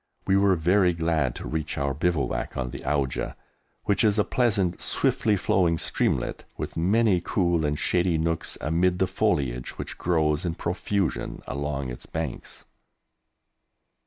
We 0.25 0.35
were 0.35 0.55
very 0.55 0.93
glad 0.95 1.35
to 1.35 1.47
reach 1.47 1.77
our 1.77 1.93
bivouac 1.93 2.57
on 2.57 2.71
the 2.71 2.79
Auja, 2.79 3.35
which 3.83 4.03
is 4.03 4.17
a 4.17 4.23
pleasant, 4.23 4.81
swiftly 4.81 5.37
flowing 5.37 5.77
streamlet, 5.77 6.43
with 6.57 6.75
many 6.75 7.21
cool 7.23 7.63
and 7.67 7.77
shady 7.77 8.17
nooks 8.17 8.57
amid 8.61 8.97
the 8.97 9.05
foliage 9.05 9.77
which 9.77 9.99
grows 9.99 10.43
in 10.43 10.55
profusion 10.55 11.43
along 11.45 11.91
its 11.91 12.07
banks. 12.07 12.65